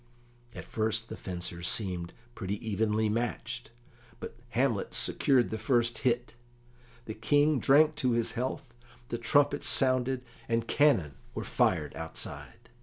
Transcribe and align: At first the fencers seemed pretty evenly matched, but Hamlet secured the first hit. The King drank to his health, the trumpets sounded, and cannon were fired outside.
At 0.55 0.65
first 0.65 1.09
the 1.09 1.15
fencers 1.15 1.67
seemed 1.67 2.11
pretty 2.33 2.55
evenly 2.67 3.07
matched, 3.07 3.69
but 4.19 4.35
Hamlet 4.57 4.95
secured 4.95 5.51
the 5.51 5.59
first 5.59 5.99
hit. 5.99 6.33
The 7.05 7.13
King 7.13 7.59
drank 7.59 7.93
to 7.97 8.13
his 8.13 8.31
health, 8.31 8.73
the 9.09 9.19
trumpets 9.19 9.67
sounded, 9.67 10.23
and 10.49 10.67
cannon 10.67 11.17
were 11.35 11.43
fired 11.43 11.95
outside. 11.95 12.71